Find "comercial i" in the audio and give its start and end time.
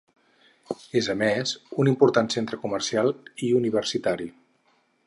2.65-3.53